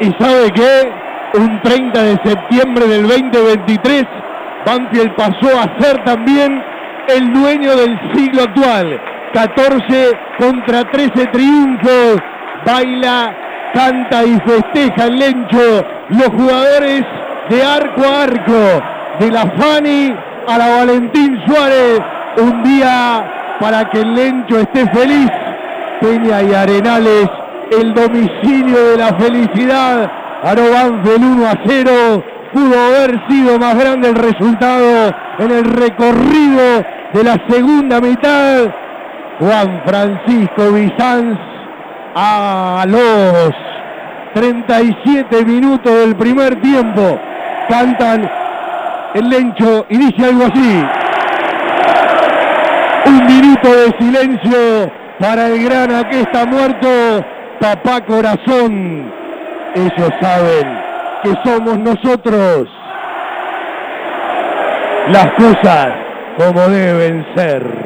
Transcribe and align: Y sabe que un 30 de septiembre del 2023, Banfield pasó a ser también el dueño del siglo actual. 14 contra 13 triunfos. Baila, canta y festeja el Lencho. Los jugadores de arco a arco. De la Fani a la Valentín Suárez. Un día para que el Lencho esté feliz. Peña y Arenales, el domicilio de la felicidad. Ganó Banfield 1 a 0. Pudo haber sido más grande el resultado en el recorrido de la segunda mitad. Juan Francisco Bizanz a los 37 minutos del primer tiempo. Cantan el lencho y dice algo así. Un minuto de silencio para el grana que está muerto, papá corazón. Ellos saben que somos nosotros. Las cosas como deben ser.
Y 0.00 0.12
sabe 0.22 0.52
que 0.52 0.92
un 1.34 1.60
30 1.62 2.02
de 2.02 2.18
septiembre 2.22 2.86
del 2.86 3.08
2023, 3.08 4.04
Banfield 4.64 5.14
pasó 5.14 5.58
a 5.58 5.80
ser 5.80 6.04
también 6.04 6.62
el 7.08 7.32
dueño 7.32 7.76
del 7.76 7.98
siglo 8.14 8.42
actual. 8.42 9.00
14 9.32 10.18
contra 10.38 10.84
13 10.90 11.26
triunfos. 11.26 12.16
Baila, 12.64 13.34
canta 13.72 14.24
y 14.24 14.38
festeja 14.40 15.04
el 15.04 15.18
Lencho. 15.18 15.84
Los 16.10 16.28
jugadores 16.28 17.04
de 17.48 17.64
arco 17.64 18.02
a 18.02 18.22
arco. 18.24 18.82
De 19.18 19.30
la 19.30 19.46
Fani 19.46 20.14
a 20.46 20.58
la 20.58 20.68
Valentín 20.68 21.40
Suárez. 21.46 22.00
Un 22.38 22.62
día 22.62 23.24
para 23.60 23.88
que 23.90 24.00
el 24.00 24.14
Lencho 24.14 24.58
esté 24.60 24.86
feliz. 24.88 25.30
Peña 26.00 26.42
y 26.42 26.52
Arenales, 26.52 27.28
el 27.70 27.94
domicilio 27.94 28.90
de 28.90 28.96
la 28.96 29.14
felicidad. 29.18 30.10
Ganó 30.42 30.62
Banfield 30.70 31.24
1 31.24 31.46
a 31.46 31.58
0. 31.66 32.24
Pudo 32.52 32.80
haber 32.86 33.28
sido 33.28 33.58
más 33.58 33.76
grande 33.76 34.08
el 34.08 34.14
resultado 34.14 35.14
en 35.38 35.50
el 35.50 35.64
recorrido 35.64 36.84
de 37.12 37.24
la 37.24 37.38
segunda 37.48 38.00
mitad. 38.00 38.68
Juan 39.38 39.82
Francisco 39.84 40.72
Bizanz 40.72 41.38
a 42.14 42.84
los 42.88 43.52
37 44.34 45.44
minutos 45.44 45.92
del 45.92 46.16
primer 46.16 46.60
tiempo. 46.60 47.18
Cantan 47.68 48.30
el 49.14 49.28
lencho 49.28 49.86
y 49.88 49.98
dice 49.98 50.24
algo 50.24 50.44
así. 50.44 50.84
Un 53.06 53.26
minuto 53.26 53.68
de 53.68 53.94
silencio 53.98 54.92
para 55.18 55.48
el 55.48 55.64
grana 55.64 56.08
que 56.08 56.20
está 56.20 56.44
muerto, 56.44 56.88
papá 57.60 58.00
corazón. 58.02 59.10
Ellos 59.74 60.10
saben 60.20 60.80
que 61.22 61.34
somos 61.44 61.78
nosotros. 61.78 62.68
Las 65.12 65.30
cosas 65.32 65.88
como 66.36 66.60
deben 66.68 67.26
ser. 67.34 67.85